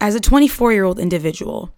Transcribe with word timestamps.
As 0.00 0.14
a 0.14 0.20
24 0.20 0.72
year 0.72 0.84
old 0.84 0.98
individual, 0.98 1.74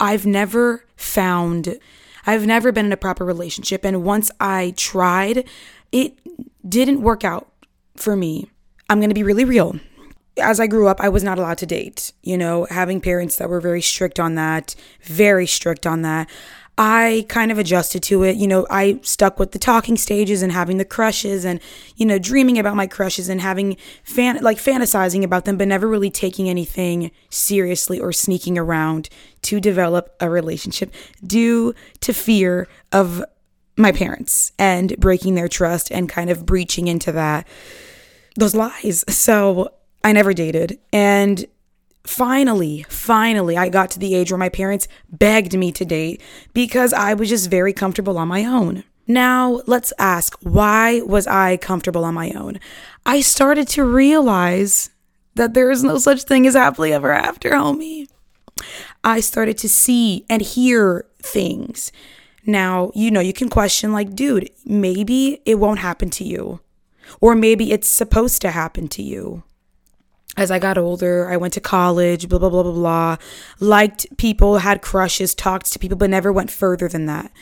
I've 0.00 0.26
never 0.26 0.84
found, 0.96 1.78
I've 2.26 2.46
never 2.46 2.72
been 2.72 2.86
in 2.86 2.92
a 2.92 2.96
proper 2.96 3.24
relationship. 3.24 3.84
And 3.84 4.02
once 4.02 4.30
I 4.40 4.74
tried, 4.76 5.48
it 5.92 6.18
didn't 6.66 7.02
work 7.02 7.24
out 7.24 7.52
for 7.96 8.16
me. 8.16 8.50
I'm 8.88 8.98
going 8.98 9.10
to 9.10 9.14
be 9.14 9.22
really 9.22 9.44
real. 9.44 9.78
As 10.40 10.58
I 10.58 10.66
grew 10.66 10.88
up, 10.88 11.00
I 11.00 11.08
was 11.08 11.22
not 11.22 11.38
allowed 11.38 11.58
to 11.58 11.66
date, 11.66 12.12
you 12.22 12.38
know, 12.38 12.66
having 12.70 13.00
parents 13.00 13.36
that 13.36 13.50
were 13.50 13.60
very 13.60 13.82
strict 13.82 14.18
on 14.18 14.36
that, 14.36 14.74
very 15.02 15.46
strict 15.46 15.86
on 15.86 16.02
that. 16.02 16.30
I 16.78 17.26
kind 17.28 17.52
of 17.52 17.58
adjusted 17.58 18.02
to 18.04 18.22
it. 18.22 18.36
You 18.36 18.46
know, 18.46 18.66
I 18.70 19.00
stuck 19.02 19.38
with 19.38 19.52
the 19.52 19.58
talking 19.58 19.96
stages 19.96 20.42
and 20.42 20.50
having 20.50 20.78
the 20.78 20.84
crushes 20.84 21.44
and, 21.44 21.60
you 21.96 22.06
know, 22.06 22.18
dreaming 22.18 22.58
about 22.58 22.76
my 22.76 22.86
crushes 22.86 23.28
and 23.28 23.40
having 23.40 23.76
fan 24.02 24.38
like 24.42 24.56
fantasizing 24.56 25.22
about 25.22 25.44
them, 25.44 25.58
but 25.58 25.68
never 25.68 25.86
really 25.86 26.10
taking 26.10 26.48
anything 26.48 27.10
seriously 27.28 28.00
or 28.00 28.12
sneaking 28.12 28.56
around 28.56 29.08
to 29.42 29.60
develop 29.60 30.16
a 30.20 30.30
relationship 30.30 30.92
due 31.26 31.74
to 32.00 32.14
fear 32.14 32.66
of 32.92 33.22
my 33.76 33.92
parents 33.92 34.52
and 34.58 34.96
breaking 34.98 35.34
their 35.34 35.48
trust 35.48 35.90
and 35.90 36.08
kind 36.08 36.30
of 36.30 36.46
breaching 36.46 36.88
into 36.88 37.12
that 37.12 37.46
those 38.36 38.54
lies. 38.54 39.04
So 39.08 39.72
I 40.02 40.12
never 40.12 40.32
dated. 40.32 40.78
And 40.92 41.44
finally, 42.04 42.84
finally, 42.88 43.56
I 43.56 43.68
got 43.68 43.90
to 43.92 43.98
the 43.98 44.14
age 44.14 44.30
where 44.30 44.38
my 44.38 44.48
parents 44.48 44.88
begged 45.10 45.56
me 45.56 45.72
to 45.72 45.84
date 45.84 46.22
because 46.52 46.92
I 46.92 47.14
was 47.14 47.28
just 47.28 47.50
very 47.50 47.72
comfortable 47.72 48.18
on 48.18 48.28
my 48.28 48.44
own. 48.44 48.84
Now, 49.06 49.62
let's 49.66 49.92
ask 49.98 50.36
why 50.40 51.00
was 51.00 51.26
I 51.26 51.56
comfortable 51.56 52.04
on 52.04 52.14
my 52.14 52.30
own? 52.30 52.60
I 53.04 53.20
started 53.20 53.66
to 53.68 53.84
realize 53.84 54.90
that 55.34 55.54
there 55.54 55.70
is 55.70 55.82
no 55.82 55.98
such 55.98 56.22
thing 56.22 56.46
as 56.46 56.54
happily 56.54 56.92
ever 56.92 57.12
after, 57.12 57.50
homie. 57.50 58.06
I 59.02 59.20
started 59.20 59.58
to 59.58 59.68
see 59.68 60.26
and 60.28 60.42
hear 60.42 61.06
things. 61.22 61.92
Now, 62.46 62.90
you 62.94 63.10
know, 63.10 63.20
you 63.20 63.32
can 63.32 63.48
question, 63.48 63.92
like, 63.92 64.14
dude, 64.14 64.50
maybe 64.64 65.40
it 65.44 65.58
won't 65.58 65.80
happen 65.80 66.10
to 66.10 66.24
you. 66.24 66.60
Or 67.20 67.34
maybe 67.34 67.72
it's 67.72 67.88
supposed 67.88 68.40
to 68.42 68.50
happen 68.50 68.88
to 68.88 69.02
you 69.02 69.42
as 70.36 70.50
I 70.50 70.58
got 70.58 70.78
older, 70.78 71.28
I 71.28 71.36
went 71.36 71.54
to 71.54 71.60
college, 71.60 72.28
blah, 72.28 72.38
blah, 72.38 72.50
blah, 72.50 72.62
blah, 72.62 72.72
blah. 72.72 73.16
Liked 73.58 74.06
people, 74.16 74.58
had 74.58 74.82
crushes, 74.82 75.34
talked 75.34 75.72
to 75.72 75.78
people, 75.78 75.96
but 75.96 76.10
never 76.10 76.32
went 76.32 76.50
further 76.50 76.88
than 76.88 77.06
that. 77.06 77.32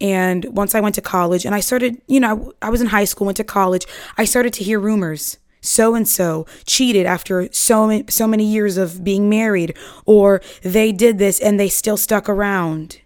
And 0.00 0.44
once 0.50 0.74
I 0.74 0.80
went 0.80 0.94
to 0.96 1.00
college 1.00 1.46
and 1.46 1.54
I 1.54 1.60
started, 1.60 2.00
you 2.06 2.20
know, 2.20 2.52
I 2.60 2.68
was 2.68 2.80
in 2.80 2.88
high 2.88 3.04
school, 3.04 3.24
went 3.24 3.38
to 3.38 3.44
college, 3.44 3.86
I 4.18 4.24
started 4.24 4.52
to 4.54 4.64
hear 4.64 4.78
rumors. 4.78 5.38
So 5.62 5.94
and 5.94 6.06
so 6.06 6.46
cheated 6.66 7.06
after 7.06 7.48
so 7.52 7.86
many, 7.86 8.04
so 8.08 8.28
many 8.28 8.44
years 8.44 8.76
of 8.76 9.02
being 9.02 9.28
married, 9.28 9.76
or 10.04 10.40
they 10.62 10.92
did 10.92 11.18
this 11.18 11.40
and 11.40 11.58
they 11.58 11.68
still 11.68 11.96
stuck 11.96 12.28
around. 12.28 13.00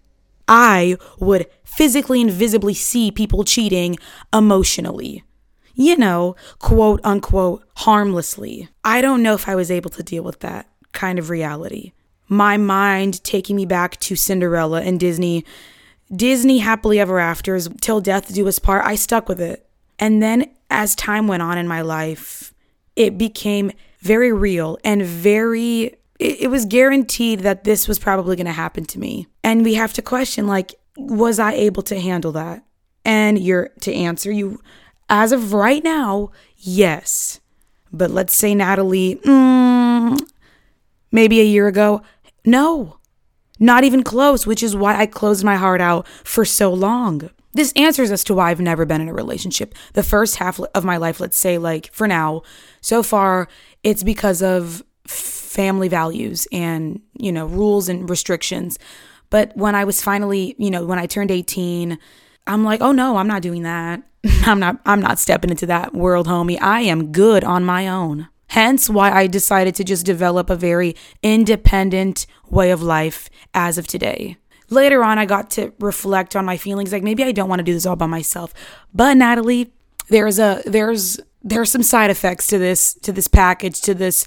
I 0.47 0.97
would 1.21 1.47
physically 1.65 2.21
and 2.21 2.31
visibly 2.31 2.75
see 2.75 3.13
people 3.13 3.45
cheating 3.45 3.97
emotionally 4.35 5.23
you 5.75 5.97
know, 5.97 6.37
quote 6.59 7.01
unquote, 7.05 7.65
harmlessly. 7.77 8.69
I 8.85 9.01
don't 9.01 9.23
know 9.23 9.35
if 9.35 9.49
I 9.49 9.55
was 9.55 9.71
able 9.71 9.91
to 9.91 10.03
deal 10.03 10.23
with 10.23 10.41
that 10.41 10.69
kind 10.93 11.19
of 11.19 11.31
reality. 11.31 11.93
My 12.29 12.57
mind 12.57 13.23
taking 13.25 13.57
me 13.57 13.67
back 13.67 13.99
to 14.01 14.17
Cinderella 14.17 14.83
and 14.83 15.01
Disney, 15.01 15.45
Disney 16.15 16.59
happily 16.59 17.01
ever 17.01 17.19
afters, 17.19 17.69
till 17.81 18.01
death 18.01 18.33
do 18.33 18.47
us 18.47 18.59
part, 18.59 18.85
I 18.85 18.95
stuck 18.95 19.29
with 19.29 19.41
it. 19.41 19.67
And 19.99 20.23
then 20.23 20.51
as 20.71 20.95
time 20.95 21.27
went 21.27 21.43
on 21.43 21.59
in 21.59 21.69
my 21.69 21.83
life, 21.83 22.55
it 22.97 23.19
became 23.19 23.73
very 24.01 24.33
real 24.33 24.79
and 24.85 25.03
very 25.03 25.95
it, 26.19 26.51
was 26.51 26.67
guaranteed 26.67 27.41
that 27.41 27.65
this 27.65 27.89
was 27.89 27.99
probably 27.99 28.37
going 28.37 28.47
to 28.47 28.53
happen 28.53 28.85
to 28.85 28.99
me. 28.99 29.27
And 29.43 29.65
we 29.65 29.75
have 29.75 29.93
to 29.95 30.03
question 30.03 30.47
like 30.47 30.75
was 30.97 31.39
I 31.39 31.53
able 31.53 31.83
to 31.85 31.99
handle 31.99 32.33
that? 32.33 32.63
And 33.05 33.39
you're 33.39 33.71
to 33.81 33.95
answer 33.95 34.31
you 34.31 34.61
as 35.11 35.33
of 35.33 35.53
right 35.53 35.85
now, 35.85 36.31
yes. 36.57 37.41
But 37.93 38.11
let's 38.11 38.35
say 38.35 38.55
Natalie, 38.55 39.17
mm, 39.17 40.19
maybe 41.13 41.41
a 41.41 41.45
year 41.45 41.67
ago, 41.67 42.03
no. 42.47 42.97
Not 43.59 43.85
even 43.85 44.03
close, 44.03 44.47
which 44.47 44.63
is 44.63 44.75
why 44.75 44.97
I 44.97 45.05
closed 45.05 45.45
my 45.45 45.57
heart 45.57 45.83
out 45.83 46.07
for 46.25 46.47
so 46.47 46.73
long. 46.73 47.29
This 47.53 47.73
answers 47.75 48.11
as 48.11 48.25
to 48.25 48.35
why 48.35 48.51
I've 48.51 48.61
never 48.61 48.87
been 48.87 49.01
in 49.01 49.09
a 49.09 49.13
relationship. 49.13 49.75
The 49.93 50.03
first 50.05 50.37
half 50.37 50.61
of 50.61 50.85
my 50.85 50.97
life, 50.97 51.21
let's 51.21 51.37
say, 51.37 51.59
like 51.59 51.93
for 51.93 52.07
now, 52.07 52.43
so 52.81 53.03
far, 53.03 53.49
it's 53.83 54.03
because 54.03 54.41
of 54.41 54.83
family 55.07 55.89
values 55.89 56.47
and, 56.53 57.03
you 57.19 57.33
know, 57.33 57.47
rules 57.47 57.89
and 57.89 58.09
restrictions. 58.09 58.79
But 59.31 59.55
when 59.57 59.75
I 59.75 59.85
was 59.85 60.03
finally, 60.03 60.55
you 60.59 60.71
know, 60.71 60.87
when 60.87 60.99
I 60.99 61.07
turned 61.07 61.31
18, 61.31 61.99
I'm 62.47 62.65
like, 62.65 62.81
oh 62.81 62.93
no, 62.93 63.17
I'm 63.17 63.29
not 63.29 63.43
doing 63.43 63.63
that. 63.63 64.03
I'm 64.45 64.61
not 64.61 64.81
I'm 64.85 65.01
not 65.01 65.19
stepping 65.19 65.51
into 65.51 65.67
that 65.67 65.95
world, 65.95 66.27
homie. 66.27 66.61
I 66.61 66.83
am 66.83 67.13
good 67.13 67.45
on 67.45 67.65
my 67.65 67.89
own. 67.89 68.29
Hence 68.49 68.91
why 68.91 69.13
I 69.13 69.29
decided 69.29 69.77
to 69.77 69.85
just 69.85 70.05
develop 70.05 70.51
a 70.51 70.57
very 70.57 70.97
independent 71.23 72.27
way 72.49 72.73
of 72.73 72.83
life 72.83 73.31
as 73.55 73.79
of 73.79 73.87
today. 73.87 74.37
Later 74.69 75.05
on, 75.05 75.19
I 75.19 75.25
got 75.25 75.51
to 75.51 75.73
reflect 75.79 76.35
on 76.35 76.45
my 76.45 76.57
feelings 76.57 76.93
like 76.93 77.03
maybe 77.03 77.23
I 77.23 77.33
don't 77.33 77.49
want 77.49 77.61
to 77.61 77.65
do 77.65 77.73
this 77.73 77.87
all 77.87 77.97
by 77.97 78.07
myself. 78.07 78.53
But 78.93 79.17
Natalie, 79.17 79.73
there's 80.09 80.39
a 80.39 80.63
there's 80.67 81.21
there's 81.43 81.71
some 81.71 81.83
side 81.83 82.11
effects 82.11 82.47
to 82.49 82.59
this 82.59 82.95
to 82.95 83.13
this 83.13 83.29
package 83.29 83.81
to 83.83 83.95
this 83.95 84.27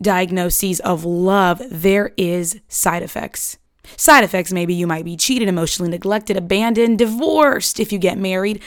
diagnoses 0.00 0.80
of 0.80 1.04
love. 1.04 1.60
There 1.70 2.12
is 2.16 2.60
side 2.68 3.02
effects. 3.02 3.58
Side 3.96 4.24
effects 4.24 4.52
maybe 4.52 4.74
you 4.74 4.86
might 4.86 5.04
be 5.04 5.16
cheated, 5.16 5.48
emotionally 5.48 5.90
neglected, 5.90 6.36
abandoned, 6.36 6.98
divorced 6.98 7.78
if 7.80 7.92
you 7.92 7.98
get 7.98 8.18
married 8.18 8.62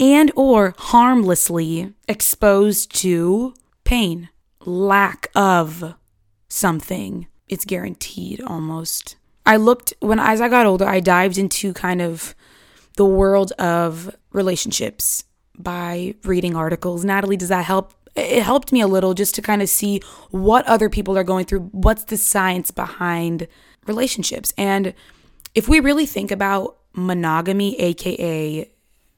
and 0.00 0.32
or 0.34 0.74
harmlessly 0.76 1.92
exposed 2.08 2.94
to 2.96 3.54
pain, 3.84 4.28
lack 4.64 5.30
of 5.34 5.94
something. 6.48 7.26
It's 7.48 7.64
guaranteed 7.64 8.40
almost. 8.40 9.16
I 9.46 9.56
looked 9.56 9.94
when 10.00 10.18
as 10.18 10.40
I 10.40 10.48
got 10.48 10.66
older, 10.66 10.86
I 10.86 11.00
dived 11.00 11.38
into 11.38 11.72
kind 11.74 12.00
of 12.00 12.34
the 12.96 13.04
world 13.04 13.52
of 13.52 14.14
relationships 14.32 15.24
by 15.56 16.14
reading 16.24 16.56
articles. 16.56 17.04
Natalie, 17.04 17.36
does 17.36 17.48
that 17.48 17.64
help? 17.64 17.92
It 18.16 18.42
helped 18.42 18.72
me 18.72 18.80
a 18.80 18.86
little 18.86 19.12
just 19.12 19.34
to 19.34 19.42
kind 19.42 19.60
of 19.60 19.68
see 19.68 20.00
what 20.30 20.64
other 20.66 20.88
people 20.88 21.18
are 21.18 21.24
going 21.24 21.46
through, 21.46 21.68
what's 21.72 22.04
the 22.04 22.16
science 22.16 22.70
behind 22.70 23.48
relationships. 23.86 24.52
And 24.56 24.94
if 25.54 25.68
we 25.68 25.80
really 25.80 26.06
think 26.06 26.30
about 26.30 26.76
monogamy, 26.94 27.78
aka 27.80 28.70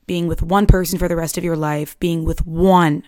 being 0.07 0.29
with 0.29 0.43
one 0.43 0.67
person 0.67 0.99
for 0.99 1.09
the 1.09 1.17
rest 1.17 1.37
of 1.37 1.45
your 1.45 1.57
life, 1.57 1.99
being 1.99 2.25
with 2.25 2.47
one, 2.47 3.03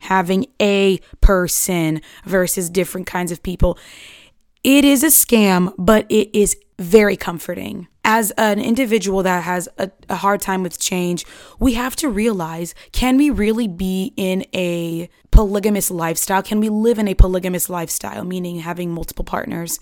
having 0.00 0.46
a 0.60 0.98
person 1.20 2.00
versus 2.24 2.68
different 2.68 3.06
kinds 3.06 3.30
of 3.30 3.42
people. 3.42 3.78
It 4.64 4.84
is 4.84 5.02
a 5.02 5.08
scam, 5.08 5.72
but 5.78 6.06
it 6.10 6.34
is 6.36 6.56
very 6.78 7.16
comforting. 7.16 7.86
As 8.04 8.30
an 8.32 8.58
individual 8.58 9.22
that 9.22 9.44
has 9.44 9.68
a, 9.78 9.90
a, 10.08 10.16
hard 10.16 10.40
time 10.40 10.62
with 10.62 10.80
change, 10.80 11.26
we 11.58 11.74
have 11.74 11.94
to 11.96 12.08
realize 12.08 12.74
can 12.92 13.18
we 13.18 13.28
really 13.28 13.68
be 13.68 14.14
in 14.16 14.46
a 14.54 15.08
polygamous 15.30 15.90
lifestyle? 15.90 16.42
Can 16.42 16.60
we 16.60 16.70
live 16.70 16.98
in 16.98 17.06
a 17.06 17.14
polygamous 17.14 17.68
lifestyle, 17.68 18.24
meaning 18.24 18.60
having 18.60 18.90
multiple 18.90 19.24
partners? 19.24 19.78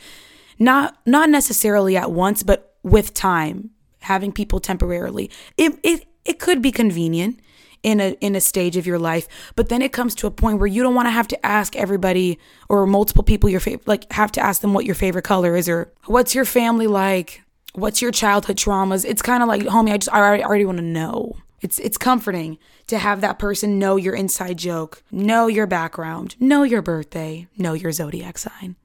Not 0.58 0.96
not 1.06 1.30
necessarily 1.30 1.96
at 1.96 2.10
once, 2.10 2.42
but 2.42 2.74
with 2.82 3.14
time, 3.14 3.70
having 4.00 4.32
people 4.32 4.60
temporarily. 4.60 5.30
It 5.56 5.78
it 5.82 6.06
it 6.24 6.38
could 6.38 6.62
be 6.62 6.72
convenient 6.72 7.40
in 7.82 8.00
a 8.00 8.16
in 8.20 8.34
a 8.34 8.40
stage 8.40 8.76
of 8.76 8.86
your 8.86 8.98
life 8.98 9.28
but 9.54 9.68
then 9.68 9.82
it 9.82 9.92
comes 9.92 10.14
to 10.14 10.26
a 10.26 10.30
point 10.30 10.58
where 10.58 10.66
you 10.66 10.82
don't 10.82 10.94
want 10.94 11.06
to 11.06 11.10
have 11.10 11.28
to 11.28 11.46
ask 11.46 11.76
everybody 11.76 12.38
or 12.68 12.86
multiple 12.86 13.22
people 13.22 13.48
your 13.48 13.60
favorite 13.60 13.86
like 13.86 14.12
have 14.12 14.32
to 14.32 14.40
ask 14.40 14.62
them 14.62 14.74
what 14.74 14.84
your 14.84 14.94
favorite 14.94 15.22
color 15.22 15.56
is 15.56 15.68
or 15.68 15.92
what's 16.06 16.34
your 16.34 16.44
family 16.44 16.86
like? 16.86 17.42
What's 17.74 18.02
your 18.02 18.10
childhood 18.10 18.56
traumas? 18.56 19.04
It's 19.04 19.22
kind 19.22 19.42
of 19.42 19.48
like 19.48 19.62
homie 19.62 19.92
i 19.92 19.98
just 19.98 20.12
i 20.12 20.18
already, 20.18 20.42
already 20.42 20.64
want 20.64 20.78
to 20.78 20.84
know. 20.84 21.36
It's 21.60 21.78
it's 21.78 21.98
comforting 21.98 22.58
to 22.88 22.98
have 22.98 23.20
that 23.20 23.38
person 23.38 23.78
know 23.78 23.96
your 23.96 24.14
inside 24.14 24.58
joke 24.58 25.02
know 25.10 25.46
your 25.46 25.66
background 25.66 26.34
know 26.40 26.62
your 26.62 26.82
birthday 26.82 27.46
know 27.56 27.74
your 27.74 27.92
zodiac 27.92 28.38
sign. 28.38 28.76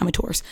I'm 0.00 0.08
a 0.08 0.12
taurus 0.12 0.42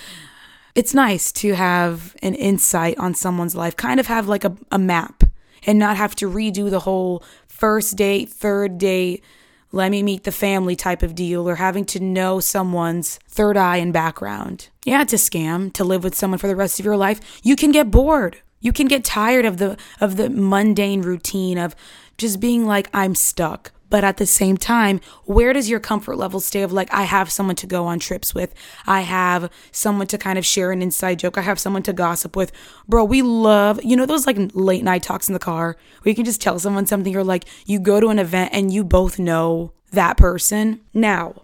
it's 0.75 0.95
nice 0.95 1.33
to 1.33 1.55
have 1.55 2.17
an 2.23 2.35
insight 2.35 2.99
on 2.99 3.15
someone's 3.15 3.55
life 3.55 3.77
kind 3.77 4.01
of 4.01 4.07
have 4.07 4.29
like 4.29 4.45
a, 4.45 4.57
a 4.71 4.79
map 4.79 5.25
and 5.67 5.79
not 5.79 5.97
have 5.97 6.15
to 6.17 6.31
redo 6.31 6.71
the 6.71 6.81
whole 6.81 7.23
first 7.47 7.97
date, 7.97 8.29
third 8.29 8.79
date, 8.79 9.23
let 9.71 9.91
me 9.91 10.03
meet 10.03 10.25
the 10.25 10.33
family 10.33 10.77
type 10.77 11.03
of 11.03 11.15
deal 11.15 11.49
or 11.49 11.55
having 11.57 11.85
to 11.87 12.01
know 12.01 12.41
someone's 12.41 13.19
third 13.29 13.57
eye 13.57 13.79
and 13.79 13.93
background. 13.93 14.69
Yeah, 14.85 15.01
a 15.01 15.05
scam 15.05 15.73
to 15.75 15.85
live 15.85 16.05
with 16.05 16.15
someone 16.15 16.39
for 16.39 16.49
the 16.49 16.57
rest 16.57 16.79
of 16.79 16.85
your 16.85 16.97
life. 16.97 17.41
You 17.43 17.57
can 17.57 17.73
get 17.73 17.91
bored. 17.91 18.39
You 18.61 18.73
can 18.73 18.87
get 18.87 19.03
tired 19.03 19.45
of 19.45 19.57
the 19.57 19.77
of 20.01 20.17
the 20.17 20.29
mundane 20.29 21.03
routine 21.03 21.57
of 21.57 21.75
just 22.19 22.39
being 22.39 22.67
like 22.67 22.89
I'm 22.93 23.15
stuck. 23.15 23.73
But 23.93 24.05
at 24.05 24.17
the 24.17 24.25
same 24.25 24.56
time, 24.56 25.03
where 25.27 25.53
does 25.53 25.69
your 25.69 25.79
comfort 25.79 26.17
level 26.17 26.41
stay 26.41 26.62
of 26.62 26.73
like, 26.73 26.89
I 26.94 27.03
have 27.03 27.31
someone 27.31 27.56
to 27.56 27.67
go 27.67 27.85
on 27.85 27.99
trips 27.99 28.35
with, 28.35 28.55
I 28.87 29.03
have 29.03 29.50
someone 29.71 30.06
to 30.06 30.17
kind 30.17 30.39
of 30.39 30.47
share 30.47 30.73
an 30.73 30.81
inside 30.81 31.19
joke, 31.19 31.37
I 31.37 31.43
have 31.43 31.59
someone 31.59 31.83
to 31.83 31.93
gossip 31.93 32.35
with. 32.35 32.53
Bro, 32.89 33.05
we 33.05 33.21
love, 33.21 33.85
you 33.85 33.94
know, 33.94 34.06
those 34.06 34.27
like 34.27 34.39
late 34.55 34.83
night 34.83 35.03
talks 35.03 35.29
in 35.29 35.35
the 35.35 35.39
car 35.39 35.77
where 36.00 36.11
you 36.11 36.15
can 36.15 36.25
just 36.25 36.41
tell 36.41 36.59
someone 36.59 36.87
something 36.87 37.15
or 37.15 37.23
like 37.23 37.44
you 37.67 37.79
go 37.79 38.00
to 38.00 38.09
an 38.09 38.19
event 38.19 38.55
and 38.55 38.73
you 38.73 38.83
both 38.83 39.19
know 39.19 39.75
that 39.91 40.17
person. 40.17 40.81
Now, 40.94 41.43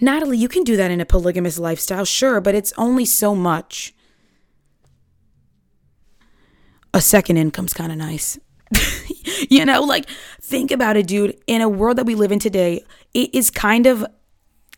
Natalie, 0.00 0.38
you 0.38 0.48
can 0.48 0.64
do 0.64 0.78
that 0.78 0.90
in 0.90 1.02
a 1.02 1.04
polygamous 1.04 1.58
lifestyle, 1.58 2.06
sure, 2.06 2.40
but 2.40 2.54
it's 2.54 2.72
only 2.78 3.04
so 3.04 3.34
much. 3.34 3.92
A 6.94 7.02
second 7.02 7.36
income's 7.36 7.74
kind 7.74 7.92
of 7.92 7.98
nice. 7.98 8.38
you 9.50 9.64
know, 9.64 9.82
like 9.82 10.08
think 10.40 10.70
about 10.70 10.96
it, 10.96 11.06
dude. 11.06 11.38
In 11.46 11.60
a 11.60 11.68
world 11.68 11.98
that 11.98 12.06
we 12.06 12.14
live 12.14 12.32
in 12.32 12.38
today, 12.38 12.84
it 13.14 13.34
is 13.34 13.50
kind 13.50 13.86
of 13.86 14.06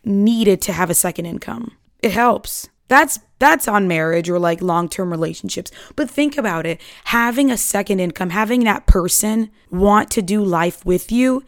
needed 0.03 0.61
to 0.63 0.73
have 0.73 0.89
a 0.89 0.93
second 0.93 1.25
income. 1.25 1.75
It 2.01 2.11
helps. 2.11 2.69
That's 2.87 3.19
that's 3.39 3.67
on 3.67 3.87
marriage 3.87 4.29
or 4.29 4.39
like 4.39 4.61
long-term 4.61 5.09
relationships. 5.11 5.71
But 5.95 6.09
think 6.09 6.37
about 6.37 6.65
it. 6.65 6.79
Having 7.05 7.51
a 7.51 7.57
second 7.57 7.99
income, 7.99 8.29
having 8.29 8.63
that 8.65 8.85
person 8.87 9.49
want 9.69 10.11
to 10.11 10.21
do 10.21 10.43
life 10.43 10.85
with 10.85 11.11
you, 11.11 11.43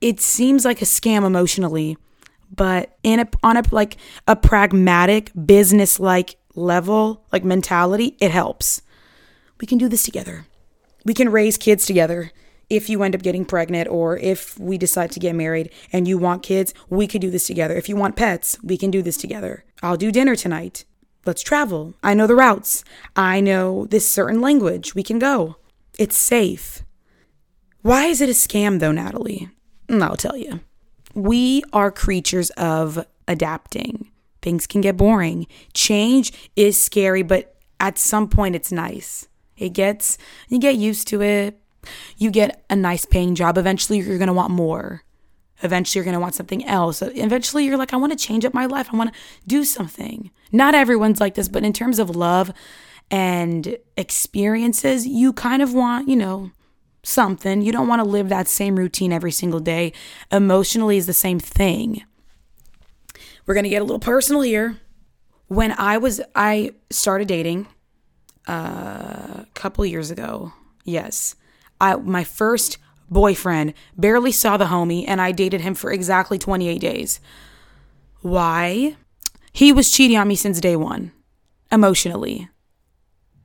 it 0.00 0.20
seems 0.20 0.64
like 0.64 0.80
a 0.82 0.84
scam 0.84 1.24
emotionally, 1.24 1.96
but 2.54 2.96
in 3.02 3.20
a 3.20 3.28
on 3.42 3.56
a 3.56 3.62
like 3.70 3.96
a 4.28 4.36
pragmatic 4.36 5.32
business 5.46 5.98
like 5.98 6.36
level, 6.54 7.24
like 7.32 7.44
mentality, 7.44 8.16
it 8.20 8.30
helps. 8.30 8.82
We 9.60 9.66
can 9.66 9.78
do 9.78 9.88
this 9.88 10.04
together. 10.04 10.46
We 11.06 11.14
can 11.14 11.28
raise 11.28 11.56
kids 11.56 11.86
together. 11.86 12.32
If 12.68 12.90
you 12.90 13.04
end 13.04 13.14
up 13.14 13.22
getting 13.22 13.44
pregnant 13.44 13.88
or 13.88 14.18
if 14.18 14.58
we 14.58 14.76
decide 14.76 15.12
to 15.12 15.20
get 15.20 15.36
married 15.36 15.70
and 15.92 16.08
you 16.08 16.18
want 16.18 16.42
kids, 16.42 16.74
we 16.90 17.06
could 17.06 17.20
do 17.20 17.30
this 17.30 17.46
together. 17.46 17.76
If 17.76 17.88
you 17.88 17.94
want 17.94 18.16
pets, 18.16 18.58
we 18.60 18.76
can 18.76 18.90
do 18.90 19.02
this 19.02 19.16
together. 19.16 19.64
I'll 19.84 19.96
do 19.96 20.10
dinner 20.10 20.34
tonight. 20.34 20.84
Let's 21.24 21.42
travel. 21.42 21.94
I 22.02 22.14
know 22.14 22.26
the 22.26 22.34
routes. 22.34 22.82
I 23.14 23.40
know 23.40 23.86
this 23.86 24.10
certain 24.12 24.40
language. 24.40 24.96
We 24.96 25.04
can 25.04 25.20
go. 25.20 25.54
It's 25.96 26.16
safe. 26.16 26.82
Why 27.82 28.06
is 28.06 28.20
it 28.20 28.28
a 28.28 28.32
scam 28.32 28.80
though, 28.80 28.90
Natalie? 28.90 29.48
Mm, 29.88 30.02
I'll 30.02 30.16
tell 30.16 30.36
you. 30.36 30.58
We 31.14 31.62
are 31.72 31.92
creatures 31.92 32.50
of 32.50 33.06
adapting. 33.28 34.10
Things 34.42 34.66
can 34.66 34.80
get 34.80 34.96
boring. 34.96 35.46
Change 35.72 36.50
is 36.56 36.82
scary, 36.82 37.22
but 37.22 37.54
at 37.78 37.96
some 37.96 38.28
point 38.28 38.56
it's 38.56 38.72
nice. 38.72 39.28
It 39.56 39.70
gets, 39.70 40.18
you 40.48 40.58
get 40.58 40.76
used 40.76 41.08
to 41.08 41.22
it. 41.22 41.60
You 42.16 42.30
get 42.30 42.64
a 42.68 42.76
nice 42.76 43.04
paying 43.04 43.34
job. 43.34 43.58
Eventually, 43.58 44.00
you're 44.00 44.18
going 44.18 44.26
to 44.26 44.32
want 44.32 44.50
more. 44.50 45.04
Eventually, 45.62 45.98
you're 45.98 46.04
going 46.04 46.14
to 46.14 46.20
want 46.20 46.34
something 46.34 46.64
else. 46.66 47.00
Eventually, 47.00 47.64
you're 47.64 47.78
like, 47.78 47.94
I 47.94 47.96
want 47.96 48.12
to 48.12 48.18
change 48.18 48.44
up 48.44 48.52
my 48.52 48.66
life. 48.66 48.88
I 48.92 48.96
want 48.96 49.12
to 49.12 49.20
do 49.46 49.64
something. 49.64 50.30
Not 50.52 50.74
everyone's 50.74 51.20
like 51.20 51.34
this, 51.34 51.48
but 51.48 51.64
in 51.64 51.72
terms 51.72 51.98
of 51.98 52.14
love 52.14 52.52
and 53.10 53.76
experiences, 53.96 55.06
you 55.06 55.32
kind 55.32 55.62
of 55.62 55.72
want, 55.72 56.08
you 56.08 56.16
know, 56.16 56.50
something. 57.02 57.62
You 57.62 57.72
don't 57.72 57.88
want 57.88 58.00
to 58.00 58.08
live 58.08 58.28
that 58.28 58.48
same 58.48 58.76
routine 58.76 59.12
every 59.12 59.32
single 59.32 59.60
day. 59.60 59.92
Emotionally 60.30 60.96
is 60.96 61.06
the 61.06 61.14
same 61.14 61.38
thing. 61.38 62.02
We're 63.46 63.54
going 63.54 63.64
to 63.64 63.70
get 63.70 63.80
a 63.80 63.84
little 63.84 64.00
personal 64.00 64.42
here. 64.42 64.78
When 65.48 65.72
I 65.72 65.98
was 65.98 66.20
I 66.34 66.72
started 66.90 67.28
dating 67.28 67.68
a 68.46 69.46
couple 69.54 69.84
years 69.84 70.10
ago. 70.10 70.52
Yes. 70.84 71.34
I 71.80 71.96
my 71.96 72.24
first 72.24 72.78
boyfriend 73.10 73.74
barely 73.96 74.32
saw 74.32 74.56
the 74.56 74.66
homie 74.66 75.04
and 75.06 75.20
I 75.20 75.32
dated 75.32 75.60
him 75.60 75.74
for 75.74 75.92
exactly 75.92 76.38
28 76.38 76.78
days. 76.78 77.20
Why? 78.22 78.96
He 79.52 79.72
was 79.72 79.90
cheating 79.90 80.16
on 80.16 80.28
me 80.28 80.36
since 80.36 80.60
day 80.60 80.76
1. 80.76 81.12
Emotionally. 81.70 82.48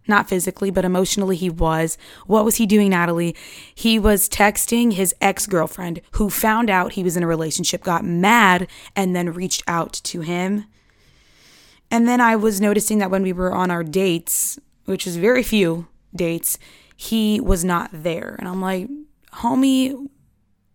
Not 0.07 0.27
physically, 0.27 0.71
but 0.71 0.83
emotionally 0.83 1.36
he 1.36 1.50
was. 1.50 1.97
What 2.25 2.44
was 2.44 2.56
he 2.56 2.65
doing, 2.65 2.89
Natalie? 2.89 3.36
He 3.74 4.00
was 4.00 4.27
texting 4.27 4.94
his 4.94 5.13
ex-girlfriend 5.21 6.01
who 6.13 6.30
found 6.30 6.69
out 6.69 6.94
he 6.94 7.04
was 7.04 7.15
in 7.15 7.24
a 7.24 7.27
relationship, 7.27 7.83
got 7.83 8.04
mad 8.04 8.68
and 8.95 9.15
then 9.15 9.33
reached 9.33 9.63
out 9.68 9.94
to 9.94 10.21
him. 10.21 10.65
And 11.92 12.07
then 12.07 12.19
I 12.19 12.36
was 12.36 12.59
noticing 12.59 12.97
that 12.97 13.12
when 13.12 13.21
we 13.21 13.31
were 13.31 13.54
on 13.54 13.69
our 13.69 13.83
dates, 13.83 14.59
which 14.92 15.08
is 15.08 15.16
very 15.18 15.42
few 15.42 15.88
dates, 16.16 16.60
he 16.96 17.40
was 17.40 17.64
not 17.64 17.90
there. 17.92 18.36
And 18.38 18.48
I'm 18.48 18.62
like, 18.62 18.88
homie, 19.34 19.90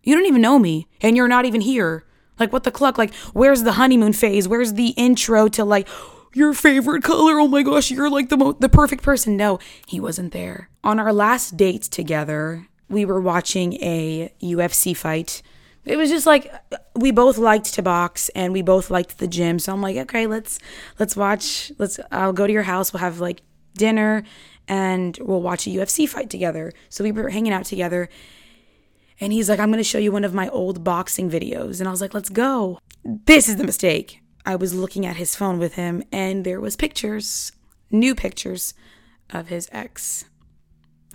you 0.03 0.15
don't 0.15 0.25
even 0.25 0.41
know 0.41 0.59
me 0.59 0.87
and 1.01 1.15
you're 1.15 1.27
not 1.27 1.45
even 1.45 1.61
here. 1.61 2.03
Like, 2.39 2.51
what 2.51 2.63
the 2.63 2.71
cluck? 2.71 2.97
Like, 2.97 3.13
where's 3.33 3.63
the 3.63 3.73
honeymoon 3.73 4.13
phase? 4.13 4.47
Where's 4.47 4.73
the 4.73 4.89
intro 4.89 5.47
to 5.49 5.63
like, 5.63 5.87
your 6.33 6.53
favorite 6.53 7.03
color? 7.03 7.39
Oh 7.39 7.47
my 7.47 7.63
gosh, 7.63 7.89
you're 7.89 8.09
like 8.09 8.29
the 8.29 8.37
mo- 8.37 8.53
the 8.53 8.69
perfect 8.69 9.03
person. 9.03 9.37
No, 9.37 9.59
he 9.87 9.99
wasn't 9.99 10.33
there. 10.33 10.69
On 10.83 10.99
our 10.99 11.11
last 11.11 11.57
date 11.57 11.83
together, 11.83 12.67
we 12.89 13.05
were 13.05 13.19
watching 13.19 13.73
a 13.81 14.31
UFC 14.41 14.95
fight. 14.95 15.41
It 15.83 15.97
was 15.97 16.09
just 16.09 16.25
like 16.25 16.53
we 16.95 17.11
both 17.11 17.37
liked 17.37 17.73
to 17.75 17.81
box 17.81 18.29
and 18.29 18.53
we 18.53 18.61
both 18.61 18.91
liked 18.91 19.17
the 19.17 19.27
gym. 19.27 19.57
So 19.57 19.73
I'm 19.73 19.81
like, 19.81 19.97
okay, 19.97 20.27
let's 20.27 20.59
let's 20.99 21.15
watch. 21.15 21.71
Let's 21.77 21.99
I'll 22.11 22.33
go 22.33 22.45
to 22.45 22.53
your 22.53 22.63
house. 22.63 22.93
We'll 22.93 22.99
have 22.99 23.19
like 23.19 23.41
dinner 23.77 24.23
and 24.67 25.17
we'll 25.21 25.41
watch 25.41 25.67
a 25.67 25.69
UFC 25.69 26.07
fight 26.07 26.29
together. 26.29 26.73
So 26.89 27.03
we 27.03 27.11
were 27.11 27.29
hanging 27.29 27.53
out 27.53 27.65
together. 27.65 28.09
And 29.19 29.33
he's 29.33 29.49
like, 29.49 29.59
I'm 29.59 29.71
going 29.71 29.79
to 29.79 29.83
show 29.83 29.97
you 29.97 30.11
one 30.11 30.23
of 30.23 30.33
my 30.33 30.49
old 30.49 30.83
boxing 30.83 31.29
videos. 31.29 31.79
And 31.79 31.87
I 31.87 31.91
was 31.91 32.01
like, 32.01 32.13
let's 32.13 32.29
go. 32.29 32.79
This 33.03 33.49
is 33.49 33.55
the 33.55 33.63
mistake. 33.63 34.19
I 34.45 34.55
was 34.55 34.73
looking 34.73 35.05
at 35.05 35.15
his 35.15 35.35
phone 35.35 35.59
with 35.59 35.75
him 35.75 36.03
and 36.11 36.45
there 36.45 36.61
was 36.61 36.75
pictures, 36.75 37.51
new 37.91 38.15
pictures 38.15 38.73
of 39.29 39.47
his 39.47 39.69
ex 39.71 40.25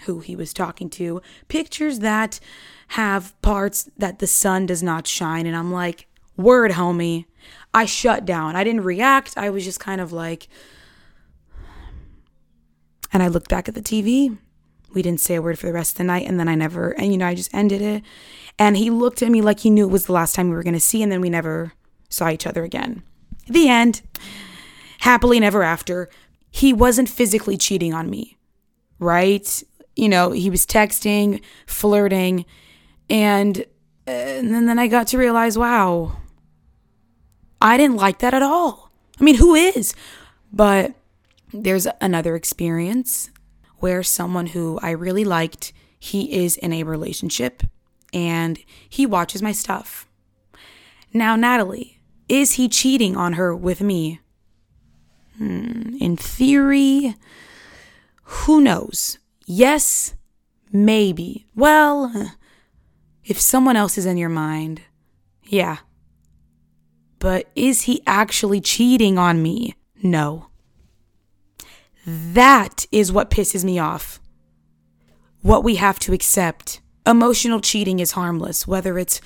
who 0.05 0.19
he 0.19 0.35
was 0.35 0.53
talking 0.53 0.91
to, 0.91 1.23
pictures 1.49 2.01
that 2.01 2.41
have 2.89 3.41
parts 3.41 3.89
that 3.97 4.19
the 4.19 4.27
sun 4.27 4.67
does 4.67 4.83
not 4.83 5.07
shine 5.07 5.47
and 5.47 5.57
I'm 5.57 5.73
like, 5.73 6.09
"Word, 6.37 6.73
homie." 6.73 7.27
I 7.73 7.87
shut 7.87 8.25
down. 8.25 8.57
I 8.57 8.65
didn't 8.65 8.83
react. 8.83 9.37
I 9.37 9.51
was 9.51 9.65
just 9.65 9.81
kind 9.81 10.01
of 10.01 10.13
like, 10.13 10.49
and 13.13 13.23
I 13.23 13.29
looked 13.29 13.49
back 13.49 13.69
at 13.69 13.75
the 13.75 13.83
TV. 13.83 14.37
We 14.95 15.03
didn't 15.03 15.21
say 15.21 15.35
a 15.35 15.43
word 15.43 15.59
for 15.59 15.67
the 15.67 15.73
rest 15.73 15.93
of 15.93 15.99
the 15.99 16.05
night. 16.05 16.27
And 16.27 16.39
then 16.39 16.49
I 16.49 16.55
never, 16.55 16.91
and 16.91 17.13
you 17.13 17.19
know, 17.19 17.27
I 17.27 17.35
just 17.35 17.53
ended 17.55 17.81
it. 17.81 18.03
And 18.59 18.77
he 18.77 18.91
looked 18.91 19.23
at 19.23 19.31
me 19.31 19.41
like 19.41 19.61
he 19.61 19.71
knew 19.71 19.87
it 19.87 19.93
was 19.93 20.07
the 20.07 20.13
last 20.13 20.35
time 20.35 20.49
we 20.49 20.55
were 20.55 20.63
going 20.63 20.75
to 20.75 20.81
see. 20.81 21.03
And 21.03 21.11
then 21.11 21.21
we 21.21 21.31
never 21.31 21.73
saw 22.09 22.29
each 22.29 22.47
other 22.47 22.65
again. 22.65 23.03
The 23.49 23.69
end. 23.69 24.03
Happily 25.01 25.41
never 25.41 25.63
after. 25.63 26.09
He 26.51 26.73
wasn't 26.73 27.09
physically 27.09 27.57
cheating 27.57 27.95
on 27.95 28.11
me, 28.11 28.37
right? 28.99 29.63
You 29.97 30.09
know, 30.09 30.33
he 30.33 30.51
was 30.51 30.67
texting, 30.67 31.43
flirting. 31.67 32.45
And, 33.09 33.65
uh, 34.07 34.11
and 34.11 34.55
then, 34.55 34.67
then 34.67 34.79
I 34.79 34.87
got 34.87 35.09
to 35.09 35.19
realize, 35.19 35.57
wow, 35.57 36.19
I 37.61 37.77
didn't 37.77 37.97
like 37.97 38.19
that 38.19 38.35
at 38.35 38.43
all. 38.43 38.93
I 39.21 39.25
mean, 39.25 39.37
who 39.37 39.55
is? 39.55 39.95
But 40.53 40.95
there's 41.53 41.87
another 42.01 42.37
experience 42.37 43.31
where 43.79 44.03
someone 44.03 44.49
who 44.49 44.79
I 44.83 44.91
really 44.91 45.25
liked, 45.25 45.73
he 45.99 46.45
is 46.45 46.57
in 46.57 46.73
a 46.73 46.85
relationship 46.85 47.63
and 48.13 48.59
he 48.89 49.07
watches 49.07 49.43
my 49.43 49.53
stuff. 49.53 50.09
Now, 51.13 51.37
Natalie, 51.37 52.01
is 52.29 52.53
he 52.55 52.69
cheating 52.69 53.17
on 53.17 53.35
her 53.35 53.55
with 53.55 53.81
me? 53.81 54.21
Hmm, 55.37 55.97
in 56.01 56.17
theory, 56.17 57.17
who 58.23 58.61
knows? 58.61 59.19
Yes, 59.47 60.15
maybe. 60.71 61.47
Well, 61.55 62.33
if 63.25 63.41
someone 63.41 63.77
else 63.77 63.99
is 63.99 64.07
in 64.07 64.17
your 64.17 64.29
mind, 64.29 64.83
yeah. 65.45 65.79
But 67.19 67.51
is 67.55 67.83
he 67.83 68.03
actually 68.07 68.61
cheating 68.61 69.19
on 69.19 69.43
me? 69.43 69.75
No. 70.03 70.47
That 72.07 72.87
is 72.91 73.13
what 73.13 73.31
pisses 73.31 73.65
me 73.65 73.79
off. 73.79 74.21
What 75.43 75.65
we 75.65 75.77
have 75.77 75.99
to 76.01 76.13
accept. 76.13 76.81
Emotional 77.07 77.61
cheating 77.61 78.01
is 78.01 78.13
harmless, 78.13 78.67
whether 78.67 78.99
it's, 78.99 79.21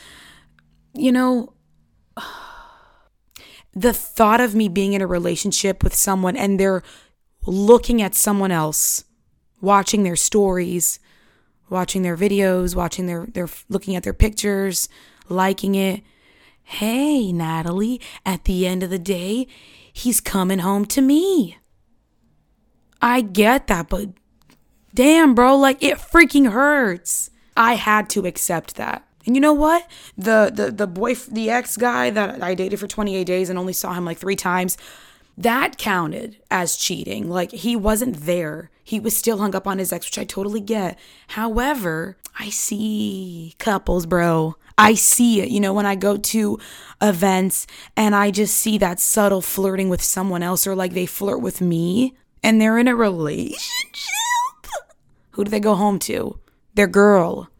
you 0.94 1.12
know, 1.12 1.52
the 3.74 3.92
thought 3.92 4.40
of 4.40 4.54
me 4.54 4.68
being 4.68 4.92
in 4.92 5.02
a 5.02 5.06
relationship 5.06 5.84
with 5.84 5.94
someone 5.94 6.36
and 6.36 6.58
they're 6.58 6.82
looking 7.46 8.02
at 8.02 8.14
someone 8.14 8.50
else, 8.50 9.04
watching 9.60 10.02
their 10.02 10.16
stories, 10.16 10.98
watching 11.68 12.02
their 12.02 12.16
videos, 12.16 12.74
watching 12.74 13.06
their, 13.06 13.26
they're 13.26 13.48
looking 13.68 13.96
at 13.96 14.02
their 14.02 14.14
pictures, 14.14 14.88
liking 15.28 15.74
it. 15.74 16.02
Hey, 16.62 17.32
Natalie, 17.32 18.00
at 18.24 18.44
the 18.44 18.66
end 18.66 18.82
of 18.82 18.90
the 18.90 18.98
day, 18.98 19.46
he's 19.92 20.20
coming 20.20 20.58
home 20.58 20.84
to 20.86 21.00
me. 21.00 21.58
I 23.00 23.20
get 23.20 23.66
that, 23.66 23.88
but 23.88 24.10
damn, 24.94 25.34
bro, 25.34 25.56
like 25.56 25.82
it 25.82 25.98
freaking 25.98 26.50
hurts. 26.50 27.30
I 27.56 27.74
had 27.74 28.08
to 28.10 28.26
accept 28.26 28.76
that. 28.76 29.06
And 29.24 29.34
you 29.34 29.40
know 29.40 29.52
what? 29.52 29.88
The 30.16 30.50
the 30.54 30.70
the 30.70 30.86
boy 30.86 31.14
the 31.14 31.50
ex 31.50 31.76
guy 31.76 32.10
that 32.10 32.42
I 32.42 32.54
dated 32.54 32.78
for 32.78 32.86
28 32.86 33.24
days 33.24 33.50
and 33.50 33.58
only 33.58 33.72
saw 33.72 33.92
him 33.92 34.04
like 34.04 34.18
3 34.18 34.36
times, 34.36 34.78
that 35.36 35.78
counted 35.78 36.36
as 36.50 36.76
cheating. 36.76 37.28
Like 37.28 37.50
he 37.52 37.76
wasn't 37.76 38.24
there. 38.24 38.70
He 38.84 39.00
was 39.00 39.16
still 39.16 39.38
hung 39.38 39.54
up 39.54 39.66
on 39.66 39.78
his 39.78 39.92
ex, 39.92 40.06
which 40.06 40.18
I 40.18 40.24
totally 40.24 40.60
get. 40.60 40.98
However, 41.28 42.16
I 42.38 42.50
see 42.50 43.54
couples, 43.58 44.06
bro. 44.06 44.54
I 44.78 44.94
see 44.94 45.40
it, 45.40 45.48
you 45.48 45.58
know, 45.58 45.72
when 45.72 45.86
I 45.86 45.94
go 45.94 46.18
to 46.18 46.58
events 47.00 47.66
and 47.96 48.14
I 48.14 48.30
just 48.30 48.54
see 48.54 48.76
that 48.78 49.00
subtle 49.00 49.40
flirting 49.40 49.88
with 49.88 50.02
someone 50.02 50.42
else 50.42 50.66
or 50.66 50.74
like 50.74 50.92
they 50.92 51.06
flirt 51.06 51.40
with 51.40 51.62
me 51.62 52.14
and 52.46 52.60
they're 52.60 52.78
in 52.78 52.86
a 52.86 52.94
relationship. 52.94 53.58
Who 55.32 55.42
do 55.42 55.50
they 55.50 55.58
go 55.58 55.74
home 55.74 55.98
to? 56.00 56.38
Their 56.74 56.86
girl. 56.86 57.50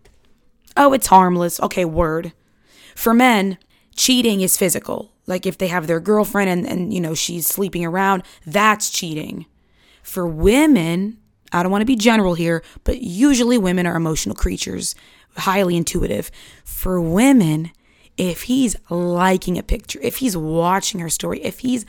Oh, 0.77 0.93
it's 0.93 1.09
harmless. 1.09 1.59
Okay, 1.59 1.85
word. 1.85 2.33
For 2.95 3.13
men, 3.13 3.59
cheating 3.97 4.43
is 4.43 4.57
physical. 4.57 5.11
Like 5.27 5.45
if 5.45 5.59
they 5.59 5.67
have 5.67 5.89
their 5.89 5.99
girlfriend 5.99 6.51
and, 6.51 6.67
and 6.69 6.95
you 6.95 7.01
know, 7.01 7.15
she's 7.15 7.49
sleeping 7.49 7.85
around, 7.85 8.23
that's 8.47 8.89
cheating. 8.89 9.47
For 10.05 10.25
women, 10.25 11.19
I 11.51 11.65
don't 11.65 11.73
want 11.73 11.83
to 11.83 11.87
be 11.87 11.97
general 11.97 12.35
here, 12.35 12.63
but 12.85 13.03
usually 13.03 13.59
women 13.59 13.89
are 13.89 13.97
emotional 13.97 14.37
creatures, 14.37 14.95
highly 15.37 15.77
intuitive. 15.77 16.31
For 16.65 17.01
women, 17.01 17.73
if 18.17 18.43
he's 18.43 18.77
liking 18.89 19.59
a 19.59 19.65
picture, 19.65 19.99
if 20.01 20.19
he's 20.19 20.37
watching 20.37 21.01
her 21.01 21.11
story, 21.11 21.43
if 21.43 21.59
he's 21.59 21.85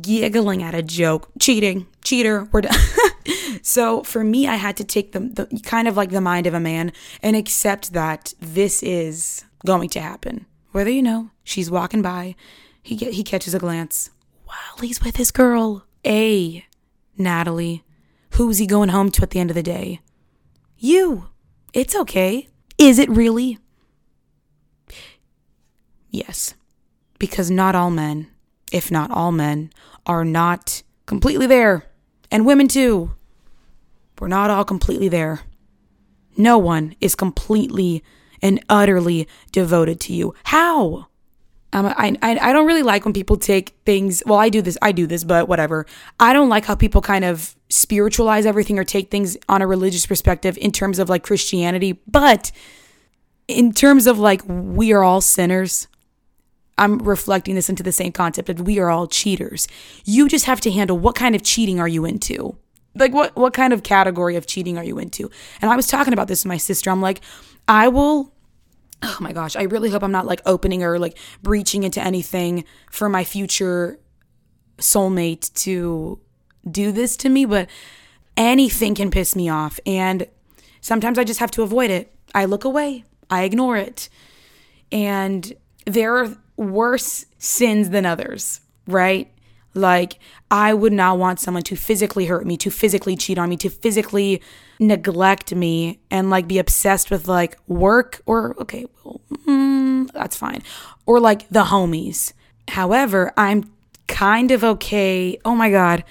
giggling 0.00 0.62
at 0.62 0.74
a 0.74 0.82
joke, 0.82 1.28
cheating, 1.38 1.86
cheater, 2.02 2.48
we're 2.52 2.62
done. 2.62 2.78
so 3.62 4.02
for 4.02 4.24
me, 4.24 4.46
I 4.46 4.56
had 4.56 4.76
to 4.78 4.84
take 4.84 5.12
the, 5.12 5.20
the 5.20 5.60
kind 5.64 5.88
of 5.88 5.96
like 5.96 6.10
the 6.10 6.20
mind 6.20 6.46
of 6.46 6.54
a 6.54 6.60
man 6.60 6.92
and 7.22 7.36
accept 7.36 7.92
that 7.92 8.34
this 8.40 8.82
is 8.82 9.44
going 9.64 9.88
to 9.90 10.00
happen. 10.00 10.46
Whether 10.72 10.90
you 10.90 11.02
know, 11.02 11.30
she's 11.44 11.70
walking 11.70 12.02
by, 12.02 12.34
he 12.82 12.96
get, 12.96 13.14
he 13.14 13.22
catches 13.22 13.54
a 13.54 13.58
glance 13.58 14.10
while 14.44 14.78
he's 14.80 15.02
with 15.02 15.16
his 15.16 15.30
girl. 15.30 15.84
A, 16.04 16.64
Natalie, 17.16 17.84
who's 18.34 18.58
he 18.58 18.66
going 18.66 18.90
home 18.90 19.10
to 19.12 19.22
at 19.22 19.30
the 19.30 19.40
end 19.40 19.50
of 19.50 19.56
the 19.56 19.62
day? 19.62 20.00
You. 20.76 21.26
It's 21.72 21.94
okay. 21.94 22.48
Is 22.78 22.98
it 22.98 23.08
really? 23.10 23.58
Yes. 26.10 26.54
Because 27.18 27.50
not 27.50 27.74
all 27.74 27.90
men 27.90 28.28
if 28.72 28.90
not 28.90 29.10
all 29.10 29.32
men, 29.32 29.70
are 30.06 30.24
not 30.24 30.82
completely 31.06 31.46
there. 31.46 31.84
And 32.30 32.46
women 32.46 32.68
too. 32.68 33.12
We're 34.18 34.28
not 34.28 34.50
all 34.50 34.64
completely 34.64 35.08
there. 35.08 35.40
No 36.36 36.58
one 36.58 36.94
is 37.00 37.14
completely 37.14 38.02
and 38.42 38.62
utterly 38.68 39.28
devoted 39.52 40.00
to 40.00 40.12
you. 40.12 40.34
How? 40.44 41.08
Um, 41.72 41.86
I, 41.86 42.16
I, 42.22 42.38
I 42.38 42.52
don't 42.52 42.66
really 42.66 42.82
like 42.82 43.04
when 43.04 43.12
people 43.12 43.36
take 43.36 43.70
things. 43.84 44.22
Well, 44.24 44.38
I 44.38 44.48
do 44.48 44.62
this. 44.62 44.78
I 44.80 44.92
do 44.92 45.06
this, 45.06 45.24
but 45.24 45.48
whatever. 45.48 45.86
I 46.18 46.32
don't 46.32 46.48
like 46.48 46.64
how 46.64 46.74
people 46.74 47.02
kind 47.02 47.24
of 47.24 47.54
spiritualize 47.68 48.46
everything 48.46 48.78
or 48.78 48.84
take 48.84 49.10
things 49.10 49.36
on 49.48 49.60
a 49.60 49.66
religious 49.66 50.06
perspective 50.06 50.56
in 50.58 50.72
terms 50.72 50.98
of 50.98 51.08
like 51.08 51.22
Christianity. 51.22 52.00
But 52.06 52.52
in 53.48 53.72
terms 53.72 54.06
of 54.06 54.18
like 54.18 54.42
we 54.46 54.92
are 54.92 55.02
all 55.02 55.20
sinners, 55.20 55.88
I'm 56.78 56.98
reflecting 56.98 57.54
this 57.54 57.68
into 57.68 57.82
the 57.82 57.92
same 57.92 58.12
concept 58.12 58.48
of 58.48 58.60
we 58.60 58.78
are 58.78 58.90
all 58.90 59.06
cheaters. 59.06 59.68
You 60.04 60.28
just 60.28 60.46
have 60.46 60.60
to 60.62 60.70
handle 60.70 60.98
what 60.98 61.14
kind 61.14 61.34
of 61.34 61.42
cheating 61.42 61.80
are 61.80 61.88
you 61.88 62.04
into? 62.04 62.56
Like 62.94 63.12
what 63.12 63.36
what 63.36 63.52
kind 63.52 63.72
of 63.72 63.82
category 63.82 64.36
of 64.36 64.46
cheating 64.46 64.78
are 64.78 64.84
you 64.84 64.98
into? 64.98 65.30
And 65.60 65.70
I 65.70 65.76
was 65.76 65.86
talking 65.86 66.12
about 66.12 66.28
this 66.28 66.44
with 66.44 66.48
my 66.48 66.56
sister. 66.56 66.90
I'm 66.90 67.02
like, 67.02 67.20
I 67.66 67.88
will 67.88 68.32
oh 69.02 69.16
my 69.20 69.32
gosh, 69.32 69.54
I 69.54 69.62
really 69.62 69.90
hope 69.90 70.02
I'm 70.02 70.12
not 70.12 70.26
like 70.26 70.40
opening 70.44 70.82
or 70.82 70.98
like 70.98 71.16
breaching 71.42 71.84
into 71.84 72.02
anything 72.02 72.64
for 72.90 73.08
my 73.08 73.22
future 73.22 73.98
soulmate 74.78 75.52
to 75.54 76.20
do 76.68 76.90
this 76.90 77.16
to 77.18 77.28
me, 77.28 77.44
but 77.44 77.68
anything 78.36 78.94
can 78.94 79.10
piss 79.10 79.36
me 79.36 79.48
off 79.48 79.78
and 79.86 80.26
sometimes 80.80 81.18
I 81.18 81.24
just 81.24 81.40
have 81.40 81.50
to 81.52 81.62
avoid 81.62 81.90
it. 81.90 82.14
I 82.34 82.44
look 82.44 82.64
away. 82.64 83.04
I 83.30 83.42
ignore 83.42 83.76
it. 83.76 84.08
And 84.90 85.52
there 85.86 86.16
are 86.16 86.36
worse 86.58 87.24
sins 87.38 87.90
than 87.90 88.04
others, 88.04 88.60
right? 88.86 89.32
Like, 89.74 90.18
I 90.50 90.74
would 90.74 90.92
not 90.92 91.18
want 91.18 91.40
someone 91.40 91.62
to 91.64 91.76
physically 91.76 92.26
hurt 92.26 92.46
me, 92.46 92.56
to 92.58 92.70
physically 92.70 93.16
cheat 93.16 93.38
on 93.38 93.48
me, 93.48 93.56
to 93.58 93.70
physically 93.70 94.42
neglect 94.80 95.54
me 95.54 96.00
and 96.10 96.30
like 96.30 96.48
be 96.48 96.58
obsessed 96.58 97.10
with 97.10 97.28
like 97.28 97.56
work 97.66 98.20
or, 98.26 98.56
okay, 98.60 98.86
well, 99.04 99.20
mm, 99.46 100.10
that's 100.12 100.36
fine. 100.36 100.62
Or 101.06 101.20
like 101.20 101.48
the 101.48 101.64
homies. 101.64 102.32
However, 102.68 103.32
I'm 103.36 103.70
kind 104.08 104.50
of 104.50 104.64
okay. 104.64 105.38
Oh 105.44 105.54
my 105.54 105.70
God. 105.70 106.04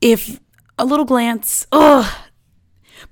If 0.00 0.40
a 0.78 0.84
little 0.84 1.04
glance, 1.04 1.66
ugh, 1.72 2.10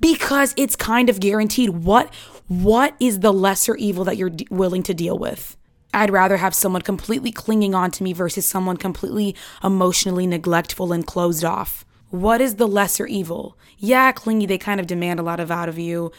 because 0.01 0.55
it's 0.57 0.77
kind 0.77 1.11
of 1.11 1.21
guaranteed. 1.21 1.71
What, 1.71 2.13
what 2.49 2.95
is 2.99 3.21
the 3.21 3.33
lesser 3.33 3.77
evil 3.77 4.05
that 4.05 4.17
you're 4.17 4.31
d- 4.31 4.47
willing 4.51 4.83
to 4.85 4.95
deal 4.95 5.19
with? 5.19 5.57
I'd 5.95 6.11
rather 6.11 6.39
have 6.39 6.55
someone 6.55 6.83
completely 6.83 7.33
clinging 7.33 7.75
on 7.75 7.91
to 7.93 8.03
me 8.03 8.13
versus 8.13 8.47
someone 8.47 8.77
completely 8.77 9.37
emotionally 9.63 10.27
neglectful 10.27 10.93
and 10.93 11.07
closed 11.07 11.45
off. 11.45 11.85
What 12.11 12.41
is 12.41 12.57
the 12.57 12.69
lesser 12.69 13.07
evil? 13.07 13.57
Yeah, 13.79 14.13
clingy, 14.13 14.47
they 14.47 14.59
kind 14.59 14.81
of 14.81 14.87
demand 14.87 15.21
a 15.21 15.23
lot 15.23 15.41
of 15.41 15.51
out 15.51 15.69
of 15.69 15.79
you 15.79 16.13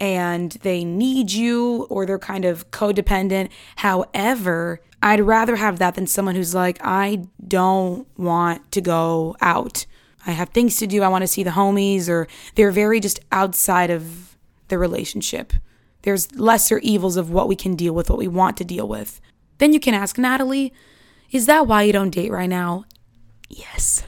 and 0.00 0.52
they 0.62 0.82
need 0.84 1.30
you 1.30 1.86
or 1.90 2.06
they're 2.06 2.18
kind 2.18 2.44
of 2.44 2.70
codependent. 2.70 3.50
However, 3.76 4.80
I'd 5.02 5.20
rather 5.20 5.56
have 5.56 5.78
that 5.78 5.94
than 5.94 6.06
someone 6.06 6.34
who's 6.34 6.54
like, 6.54 6.78
I 6.82 7.24
don't 7.46 8.06
want 8.18 8.70
to 8.72 8.80
go 8.80 9.36
out. 9.40 9.86
I 10.26 10.32
have 10.32 10.50
things 10.50 10.76
to 10.76 10.86
do. 10.86 11.02
I 11.02 11.08
want 11.08 11.22
to 11.22 11.28
see 11.28 11.42
the 11.42 11.50
homies, 11.50 12.08
or 12.08 12.28
they're 12.54 12.70
very 12.70 13.00
just 13.00 13.20
outside 13.32 13.90
of 13.90 14.36
the 14.68 14.78
relationship. 14.78 15.52
There's 16.02 16.34
lesser 16.34 16.78
evils 16.78 17.16
of 17.16 17.30
what 17.30 17.48
we 17.48 17.56
can 17.56 17.76
deal 17.76 17.94
with, 17.94 18.10
what 18.10 18.18
we 18.18 18.28
want 18.28 18.56
to 18.58 18.64
deal 18.64 18.88
with. 18.88 19.20
Then 19.58 19.72
you 19.72 19.80
can 19.80 19.94
ask 19.94 20.16
Natalie, 20.16 20.72
is 21.30 21.46
that 21.46 21.66
why 21.66 21.82
you 21.82 21.92
don't 21.92 22.10
date 22.10 22.32
right 22.32 22.48
now? 22.48 22.84
Yes. 23.48 24.04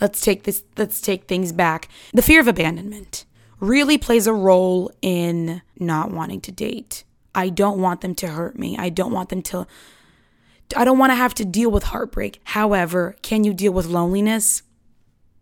Let's 0.00 0.20
take 0.20 0.44
this 0.44 0.64
let's 0.76 1.00
take 1.00 1.24
things 1.24 1.52
back. 1.52 1.88
The 2.12 2.22
fear 2.22 2.40
of 2.40 2.48
abandonment 2.48 3.24
really 3.60 3.98
plays 3.98 4.26
a 4.26 4.32
role 4.32 4.90
in 5.02 5.62
not 5.78 6.10
wanting 6.10 6.40
to 6.42 6.52
date. 6.52 7.04
I 7.34 7.48
don't 7.48 7.80
want 7.80 8.00
them 8.00 8.14
to 8.16 8.28
hurt 8.28 8.58
me. 8.58 8.76
I 8.78 8.88
don't 8.88 9.12
want 9.12 9.28
them 9.28 9.42
to 9.42 9.66
I 10.76 10.84
don't 10.84 10.98
want 10.98 11.10
to 11.10 11.16
have 11.16 11.34
to 11.34 11.44
deal 11.44 11.70
with 11.70 11.84
heartbreak. 11.84 12.40
However, 12.44 13.16
can 13.22 13.44
you 13.44 13.52
deal 13.52 13.72
with 13.72 13.86
loneliness? 13.86 14.62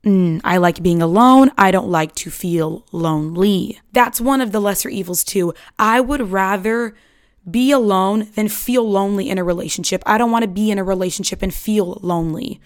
Mm, 0.04 0.40
I 0.42 0.56
like 0.56 0.82
being 0.82 1.00
alone. 1.00 1.50
I 1.56 1.71
don't 1.71 1.88
like 1.88 2.14
to 2.16 2.30
feel 2.30 2.85
lonely. 2.90 3.80
That's 3.92 4.21
one 4.21 4.40
of 4.40 4.50
the 4.50 4.61
lesser 4.61 4.88
evils, 4.88 5.23
too. 5.23 5.54
I 5.78 6.00
would 6.00 6.32
rather 6.32 6.94
be 7.49 7.71
alone 7.71 8.28
than 8.35 8.49
feel 8.49 8.88
lonely 8.88 9.30
in 9.30 9.38
a 9.38 9.44
relationship. 9.44 10.02
I 10.04 10.18
don't 10.18 10.30
want 10.30 10.42
to 10.42 10.49
be 10.49 10.71
in 10.71 10.78
a 10.78 10.85
relationship 10.85 11.42
and 11.42 11.54
feel 11.54 11.99
lonely. 12.02 12.61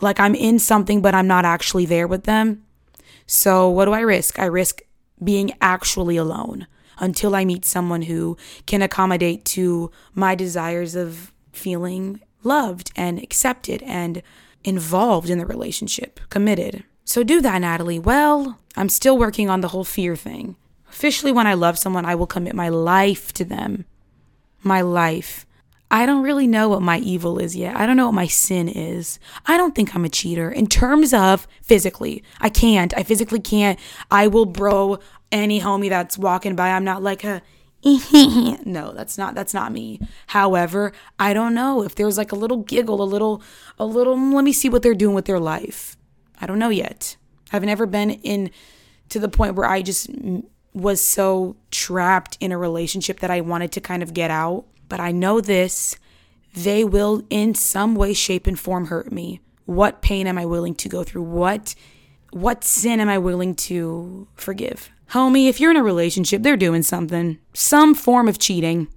Like 0.00 0.18
I'm 0.18 0.34
in 0.34 0.58
something, 0.58 1.00
but 1.00 1.14
I'm 1.14 1.26
not 1.28 1.44
actually 1.44 1.86
there 1.86 2.06
with 2.08 2.24
them. 2.24 2.64
So, 3.26 3.68
what 3.68 3.86
do 3.86 3.92
I 3.92 4.00
risk? 4.00 4.38
I 4.38 4.46
risk 4.46 4.82
being 5.22 5.52
actually 5.60 6.16
alone 6.16 6.66
until 6.98 7.34
I 7.34 7.44
meet 7.44 7.64
someone 7.64 8.02
who 8.02 8.36
can 8.66 8.82
accommodate 8.82 9.44
to 9.46 9.90
my 10.14 10.34
desires 10.34 10.94
of 10.94 11.32
feeling 11.52 12.20
loved 12.42 12.92
and 12.96 13.18
accepted 13.20 13.82
and 13.84 14.22
involved 14.64 15.30
in 15.30 15.38
the 15.38 15.46
relationship, 15.46 16.20
committed. 16.30 16.84
So 17.04 17.22
do 17.22 17.40
that, 17.42 17.60
Natalie. 17.60 17.98
Well, 17.98 18.58
I'm 18.76 18.88
still 18.88 19.18
working 19.18 19.50
on 19.50 19.60
the 19.60 19.68
whole 19.68 19.84
fear 19.84 20.16
thing. 20.16 20.56
Officially, 20.88 21.32
when 21.32 21.46
I 21.46 21.54
love 21.54 21.78
someone, 21.78 22.06
I 22.06 22.14
will 22.14 22.26
commit 22.26 22.54
my 22.54 22.68
life 22.68 23.32
to 23.34 23.44
them. 23.44 23.84
My 24.62 24.80
life. 24.80 25.46
I 25.90 26.06
don't 26.06 26.22
really 26.22 26.46
know 26.46 26.68
what 26.68 26.82
my 26.82 26.98
evil 26.98 27.38
is 27.38 27.54
yet. 27.54 27.76
I 27.76 27.86
don't 27.86 27.96
know 27.96 28.06
what 28.06 28.14
my 28.14 28.26
sin 28.26 28.68
is. 28.68 29.18
I 29.46 29.56
don't 29.56 29.74
think 29.74 29.94
I'm 29.94 30.04
a 30.04 30.08
cheater 30.08 30.50
in 30.50 30.66
terms 30.66 31.12
of 31.12 31.46
physically. 31.62 32.24
I 32.40 32.48
can't. 32.48 32.92
I 32.96 33.02
physically 33.02 33.38
can't. 33.38 33.78
I 34.10 34.26
will 34.26 34.46
bro 34.46 34.98
any 35.30 35.60
homie 35.60 35.90
that's 35.90 36.18
walking 36.18 36.56
by. 36.56 36.70
I'm 36.70 36.84
not 36.84 37.02
like 37.02 37.22
a 37.22 37.42
no, 38.64 38.92
that's 38.92 39.18
not 39.18 39.34
that's 39.34 39.52
not 39.52 39.72
me. 39.72 40.00
However, 40.28 40.92
I 41.18 41.34
don't 41.34 41.54
know 41.54 41.82
if 41.82 41.94
there's 41.94 42.16
like 42.16 42.32
a 42.32 42.36
little 42.36 42.58
giggle, 42.58 43.02
a 43.02 43.04
little 43.04 43.42
a 43.78 43.84
little 43.84 44.16
mm, 44.16 44.32
let 44.32 44.44
me 44.44 44.52
see 44.52 44.68
what 44.68 44.82
they're 44.82 44.94
doing 44.94 45.14
with 45.14 45.26
their 45.26 45.40
life. 45.40 45.96
I 46.40 46.46
don't 46.46 46.58
know 46.58 46.70
yet. 46.70 47.16
I've 47.52 47.64
never 47.64 47.86
been 47.86 48.10
in 48.10 48.50
to 49.10 49.18
the 49.18 49.28
point 49.28 49.54
where 49.54 49.68
I 49.68 49.82
just 49.82 50.10
was 50.72 51.00
so 51.02 51.56
trapped 51.70 52.38
in 52.40 52.52
a 52.52 52.58
relationship 52.58 53.20
that 53.20 53.30
I 53.30 53.42
wanted 53.42 53.70
to 53.72 53.80
kind 53.80 54.02
of 54.02 54.14
get 54.14 54.30
out, 54.30 54.64
but 54.88 54.98
I 54.98 55.12
know 55.12 55.40
this 55.40 55.96
they 56.54 56.84
will 56.84 57.22
in 57.30 57.54
some 57.54 57.94
way 57.94 58.14
shape 58.14 58.46
and 58.46 58.58
form 58.58 58.86
hurt 58.86 59.12
me. 59.12 59.40
What 59.66 60.02
pain 60.02 60.26
am 60.26 60.38
I 60.38 60.46
willing 60.46 60.74
to 60.76 60.88
go 60.88 61.02
through? 61.04 61.24
What 61.24 61.74
what 62.30 62.64
sin 62.64 62.98
am 62.98 63.08
I 63.08 63.18
willing 63.18 63.54
to 63.54 64.26
forgive? 64.34 64.90
Homie, 65.10 65.48
if 65.48 65.60
you're 65.60 65.70
in 65.70 65.76
a 65.76 65.82
relationship, 65.82 66.42
they're 66.42 66.56
doing 66.56 66.82
something, 66.82 67.38
some 67.52 67.94
form 67.94 68.28
of 68.28 68.38
cheating. 68.38 68.88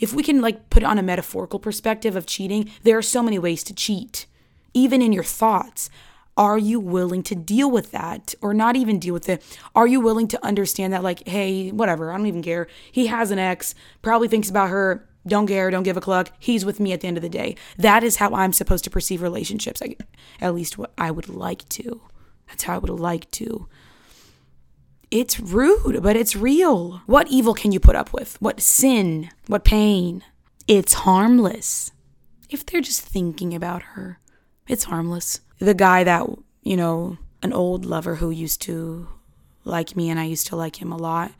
If 0.00 0.12
we 0.12 0.22
can 0.22 0.40
like 0.40 0.70
put 0.70 0.82
it 0.82 0.86
on 0.86 0.98
a 0.98 1.02
metaphorical 1.02 1.58
perspective 1.58 2.16
of 2.16 2.26
cheating, 2.26 2.70
there 2.82 2.98
are 2.98 3.02
so 3.02 3.22
many 3.22 3.38
ways 3.38 3.62
to 3.64 3.74
cheat, 3.74 4.26
even 4.74 5.02
in 5.02 5.12
your 5.12 5.24
thoughts. 5.24 5.90
Are 6.36 6.58
you 6.58 6.80
willing 6.80 7.22
to 7.24 7.34
deal 7.34 7.70
with 7.70 7.90
that 7.90 8.34
or 8.40 8.54
not 8.54 8.74
even 8.74 8.98
deal 8.98 9.12
with 9.12 9.28
it? 9.28 9.42
Are 9.74 9.86
you 9.86 10.00
willing 10.00 10.26
to 10.28 10.44
understand 10.44 10.92
that, 10.92 11.02
like, 11.02 11.28
hey, 11.28 11.70
whatever, 11.70 12.10
I 12.10 12.16
don't 12.16 12.26
even 12.26 12.42
care. 12.42 12.66
He 12.90 13.08
has 13.08 13.30
an 13.30 13.38
ex, 13.38 13.74
probably 14.00 14.28
thinks 14.28 14.48
about 14.48 14.70
her, 14.70 15.06
don't 15.26 15.46
care, 15.46 15.70
don't 15.70 15.82
give 15.82 15.98
a 15.98 16.00
cluck. 16.00 16.32
He's 16.38 16.64
with 16.64 16.80
me 16.80 16.92
at 16.92 17.02
the 17.02 17.08
end 17.08 17.18
of 17.18 17.22
the 17.22 17.28
day. 17.28 17.56
That 17.76 18.02
is 18.02 18.16
how 18.16 18.34
I'm 18.34 18.54
supposed 18.54 18.84
to 18.84 18.90
perceive 18.90 19.20
relationships. 19.20 19.82
Like, 19.82 20.00
at 20.40 20.54
least 20.54 20.78
what 20.78 20.92
I 20.96 21.10
would 21.10 21.28
like 21.28 21.68
to. 21.70 22.00
That's 22.48 22.62
how 22.62 22.76
I 22.76 22.78
would 22.78 22.90
like 22.90 23.30
to. 23.32 23.68
It's 25.10 25.40
rude, 25.40 26.02
but 26.02 26.16
it's 26.16 26.36
real. 26.36 27.02
What 27.06 27.28
evil 27.28 27.52
can 27.54 27.72
you 27.72 27.80
put 27.80 27.96
up 27.96 28.12
with? 28.12 28.36
What 28.40 28.60
sin? 28.60 29.30
What 29.48 29.64
pain? 29.64 30.22
It's 30.68 30.92
harmless. 30.92 31.90
If 32.48 32.64
they're 32.64 32.80
just 32.80 33.02
thinking 33.02 33.54
about 33.54 33.82
her, 33.94 34.20
it's 34.68 34.84
harmless. 34.84 35.40
The 35.58 35.74
guy 35.74 36.04
that, 36.04 36.28
you 36.62 36.76
know, 36.76 37.18
an 37.42 37.52
old 37.52 37.84
lover 37.84 38.16
who 38.16 38.30
used 38.30 38.62
to 38.62 39.08
like 39.64 39.96
me 39.96 40.10
and 40.10 40.20
I 40.20 40.24
used 40.24 40.46
to 40.48 40.56
like 40.56 40.80
him 40.80 40.92
a 40.92 40.96
lot, 40.96 41.32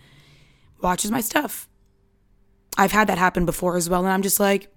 watches 0.80 1.10
my 1.10 1.20
stuff. 1.20 1.68
I've 2.76 2.92
had 2.92 3.08
that 3.08 3.18
happen 3.18 3.46
before 3.46 3.76
as 3.76 3.88
well. 3.88 4.00
And 4.00 4.12
I'm 4.12 4.22
just 4.22 4.40
like, 4.40 4.72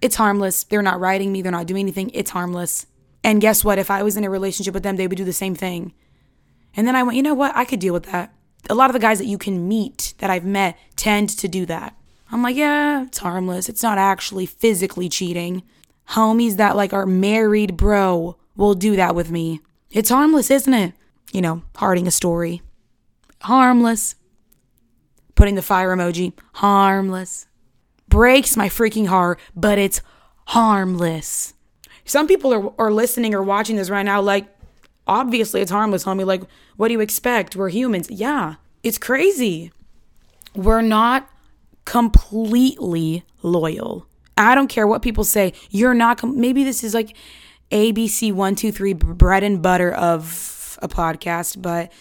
it's 0.00 0.16
harmless. 0.16 0.64
They're 0.64 0.82
not 0.82 1.00
writing 1.00 1.32
me, 1.32 1.42
they're 1.42 1.52
not 1.52 1.66
doing 1.66 1.80
anything. 1.80 2.10
It's 2.14 2.30
harmless. 2.30 2.86
And 3.22 3.40
guess 3.40 3.64
what? 3.64 3.78
If 3.78 3.90
I 3.90 4.02
was 4.02 4.16
in 4.16 4.24
a 4.24 4.30
relationship 4.30 4.72
with 4.72 4.82
them, 4.82 4.96
they 4.96 5.06
would 5.06 5.18
do 5.18 5.24
the 5.24 5.32
same 5.32 5.54
thing. 5.54 5.92
And 6.76 6.86
then 6.86 6.96
I 6.96 7.02
went, 7.02 7.16
you 7.16 7.22
know 7.22 7.34
what? 7.34 7.56
I 7.56 7.64
could 7.64 7.80
deal 7.80 7.94
with 7.94 8.04
that. 8.04 8.32
A 8.68 8.74
lot 8.74 8.90
of 8.90 8.94
the 8.94 9.00
guys 9.00 9.18
that 9.18 9.26
you 9.26 9.38
can 9.38 9.66
meet 9.66 10.14
that 10.18 10.30
I've 10.30 10.44
met 10.44 10.78
tend 10.96 11.30
to 11.30 11.48
do 11.48 11.66
that. 11.66 11.96
I'm 12.30 12.42
like, 12.42 12.56
yeah, 12.56 13.04
it's 13.04 13.18
harmless. 13.18 13.68
It's 13.68 13.82
not 13.82 13.98
actually 13.98 14.46
physically 14.46 15.08
cheating. 15.08 15.62
Homies 16.10 16.56
that 16.56 16.76
like 16.76 16.92
are 16.92 17.06
married, 17.06 17.76
bro, 17.76 18.36
will 18.56 18.74
do 18.74 18.96
that 18.96 19.14
with 19.14 19.30
me. 19.30 19.60
It's 19.90 20.10
harmless, 20.10 20.50
isn't 20.50 20.72
it? 20.72 20.94
You 21.32 21.40
know, 21.40 21.62
Harding 21.76 22.06
a 22.06 22.12
story. 22.12 22.62
Harmless. 23.42 24.14
Putting 25.34 25.54
the 25.54 25.62
fire 25.62 25.94
emoji. 25.96 26.32
Harmless. 26.54 27.46
Breaks 28.08 28.56
my 28.56 28.68
freaking 28.68 29.06
heart, 29.06 29.40
but 29.56 29.78
it's 29.78 30.00
harmless. 30.46 31.54
Some 32.04 32.26
people 32.26 32.52
are, 32.52 32.72
are 32.78 32.92
listening 32.92 33.34
or 33.34 33.42
watching 33.42 33.76
this 33.76 33.88
right 33.90 34.02
now 34.02 34.20
like, 34.20 34.48
obviously 35.06 35.60
it's 35.60 35.70
harmless, 35.70 36.04
homie. 36.04 36.26
Like, 36.26 36.42
what 36.76 36.88
do 36.88 36.92
you 36.92 37.00
expect? 37.00 37.56
We're 37.56 37.68
humans. 37.68 38.10
Yeah, 38.10 38.56
it's 38.82 38.98
crazy. 38.98 39.72
We're 40.54 40.82
not 40.82 41.28
completely 41.84 43.24
loyal. 43.42 44.06
I 44.36 44.54
don't 44.54 44.68
care 44.68 44.86
what 44.86 45.02
people 45.02 45.24
say. 45.24 45.52
You're 45.70 45.94
not, 45.94 46.18
com- 46.18 46.40
maybe 46.40 46.64
this 46.64 46.82
is 46.82 46.94
like 46.94 47.16
ABC 47.70 48.32
one, 48.32 48.54
two, 48.54 48.72
three 48.72 48.94
bread 48.94 49.42
and 49.42 49.62
butter 49.62 49.92
of 49.92 50.78
a 50.82 50.88
podcast, 50.88 51.60
but 51.60 51.92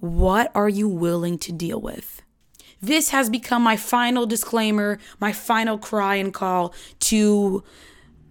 what 0.00 0.50
are 0.54 0.68
you 0.68 0.88
willing 0.88 1.38
to 1.38 1.52
deal 1.52 1.80
with? 1.80 2.22
This 2.80 3.10
has 3.10 3.30
become 3.30 3.62
my 3.62 3.76
final 3.76 4.26
disclaimer, 4.26 4.98
my 5.20 5.32
final 5.32 5.78
cry 5.78 6.16
and 6.16 6.34
call 6.34 6.74
to 7.00 7.62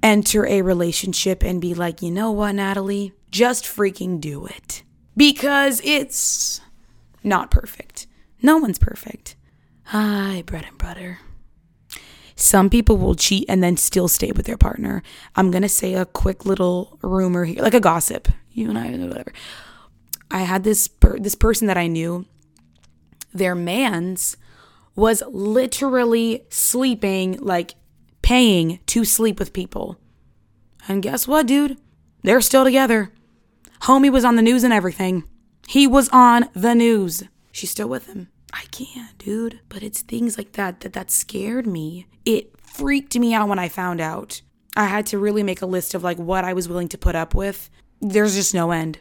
enter 0.03 0.45
a 0.45 0.61
relationship 0.61 1.43
and 1.43 1.61
be 1.61 1.73
like, 1.73 2.01
you 2.01 2.11
know 2.11 2.31
what, 2.31 2.53
Natalie? 2.55 3.13
Just 3.29 3.65
freaking 3.65 4.19
do 4.19 4.45
it. 4.45 4.83
Because 5.15 5.81
it's 5.83 6.61
not 7.23 7.51
perfect. 7.51 8.07
No 8.41 8.57
one's 8.57 8.79
perfect. 8.79 9.35
Hi, 9.85 10.43
bread 10.45 10.65
and 10.67 10.77
butter. 10.77 11.19
Some 12.35 12.69
people 12.69 12.97
will 12.97 13.13
cheat 13.13 13.45
and 13.47 13.61
then 13.61 13.77
still 13.77 14.07
stay 14.07 14.31
with 14.31 14.45
their 14.47 14.57
partner. 14.57 15.03
I'm 15.35 15.51
going 15.51 15.61
to 15.61 15.69
say 15.69 15.93
a 15.93 16.05
quick 16.05 16.45
little 16.45 16.97
rumor 17.03 17.45
here, 17.45 17.61
like 17.61 17.75
a 17.75 17.79
gossip. 17.79 18.27
You 18.51 18.69
and 18.69 18.79
I, 18.79 18.89
whatever. 18.89 19.31
I 20.31 20.39
had 20.41 20.63
this 20.63 20.87
per- 20.87 21.19
this 21.19 21.35
person 21.35 21.67
that 21.67 21.77
I 21.77 21.87
knew. 21.87 22.25
Their 23.33 23.53
man's 23.53 24.37
was 24.95 25.23
literally 25.29 26.45
sleeping, 26.49 27.37
like 27.39 27.75
paying 28.31 28.79
to 28.85 29.03
sleep 29.03 29.37
with 29.39 29.51
people. 29.51 29.99
And 30.87 31.03
guess 31.03 31.27
what, 31.27 31.47
dude? 31.47 31.77
They're 32.23 32.39
still 32.39 32.63
together. 32.63 33.11
Homie 33.81 34.09
was 34.09 34.23
on 34.23 34.37
the 34.37 34.41
news 34.41 34.63
and 34.63 34.71
everything. 34.71 35.25
He 35.67 35.85
was 35.85 36.07
on 36.13 36.47
the 36.53 36.73
news. 36.73 37.23
She's 37.51 37.71
still 37.71 37.89
with 37.89 38.07
him. 38.07 38.29
I 38.53 38.63
can't, 38.71 39.17
dude. 39.17 39.59
But 39.67 39.83
it's 39.83 40.01
things 40.01 40.37
like 40.37 40.53
that 40.53 40.79
that 40.79 40.93
that 40.93 41.11
scared 41.11 41.67
me. 41.67 42.07
It 42.23 42.53
freaked 42.61 43.19
me 43.19 43.33
out 43.33 43.49
when 43.49 43.59
I 43.59 43.67
found 43.67 43.99
out. 43.99 44.41
I 44.77 44.85
had 44.85 45.07
to 45.07 45.19
really 45.19 45.43
make 45.43 45.61
a 45.61 45.65
list 45.65 45.93
of 45.93 46.01
like 46.01 46.17
what 46.17 46.45
I 46.45 46.53
was 46.53 46.69
willing 46.69 46.87
to 46.87 46.97
put 46.97 47.17
up 47.17 47.35
with. 47.35 47.69
There's 47.99 48.35
just 48.35 48.53
no 48.53 48.71
end. 48.71 48.99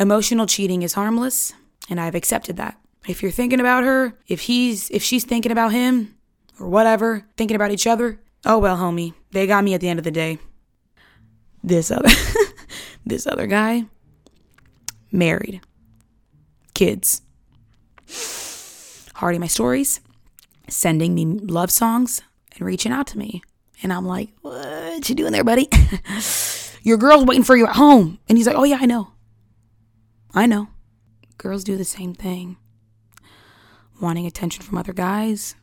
Emotional 0.00 0.48
cheating 0.48 0.82
is 0.82 0.94
harmless, 0.94 1.52
and 1.88 2.00
I've 2.00 2.16
accepted 2.16 2.56
that. 2.56 2.76
If 3.06 3.22
you're 3.22 3.30
thinking 3.30 3.60
about 3.60 3.84
her, 3.84 4.18
if 4.26 4.40
he's 4.40 4.90
if 4.90 5.04
she's 5.04 5.22
thinking 5.22 5.52
about 5.52 5.70
him 5.70 6.16
or 6.60 6.68
whatever, 6.68 7.26
thinking 7.36 7.56
about 7.56 7.72
each 7.72 7.86
other, 7.86 8.20
oh 8.44 8.58
well, 8.58 8.76
homie. 8.76 9.14
They 9.32 9.46
got 9.46 9.64
me 9.64 9.74
at 9.74 9.80
the 9.80 9.88
end 9.88 9.98
of 9.98 10.04
the 10.04 10.10
day. 10.10 10.38
This 11.62 11.90
other 11.90 12.08
this 13.06 13.26
other 13.26 13.46
guy 13.46 13.86
married. 15.10 15.60
Kids. 16.74 17.22
Hearting 19.14 19.40
my 19.40 19.46
stories, 19.46 20.00
sending 20.68 21.14
me 21.14 21.26
love 21.26 21.70
songs 21.70 22.22
and 22.52 22.66
reaching 22.66 22.92
out 22.92 23.06
to 23.08 23.18
me. 23.18 23.42
And 23.82 23.92
I'm 23.92 24.06
like, 24.06 24.30
what 24.42 25.08
you 25.08 25.14
doing 25.14 25.32
there, 25.32 25.44
buddy? 25.44 25.68
Your 26.82 26.96
girl's 26.96 27.24
waiting 27.24 27.44
for 27.44 27.56
you 27.56 27.66
at 27.66 27.76
home. 27.76 28.18
And 28.28 28.38
he's 28.38 28.46
like, 28.46 28.56
oh, 28.56 28.64
yeah, 28.64 28.78
I 28.80 28.86
know. 28.86 29.12
I 30.32 30.46
know. 30.46 30.68
Girls 31.38 31.64
do 31.64 31.76
the 31.76 31.84
same 31.84 32.14
thing. 32.14 32.56
Wanting 34.00 34.26
attention 34.26 34.62
from 34.62 34.78
other 34.78 34.92
guys, 34.92 35.54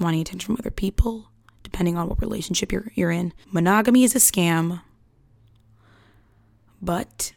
wanting 0.00 0.20
attention 0.20 0.46
from 0.46 0.56
other 0.58 0.70
people, 0.70 1.30
depending 1.62 1.96
on 1.96 2.08
what 2.08 2.20
relationship 2.20 2.72
you're, 2.72 2.90
you're 2.94 3.10
in. 3.10 3.32
Monogamy 3.52 4.04
is 4.04 4.14
a 4.14 4.18
scam, 4.18 4.82
but 6.82 7.32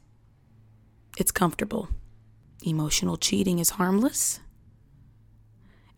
it's 1.17 1.31
comfortable. 1.31 1.89
Emotional 2.63 3.17
cheating 3.17 3.59
is 3.59 3.71
harmless, 3.71 4.39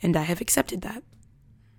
and 0.02 0.16
I 0.16 0.24
have 0.24 0.42
accepted 0.42 0.82
that. 0.82 1.04